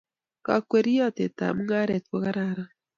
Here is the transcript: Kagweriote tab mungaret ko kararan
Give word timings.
Kagweriote 0.45 1.25
tab 1.37 1.53
mungaret 1.57 2.03
ko 2.09 2.17
kararan 2.23 2.69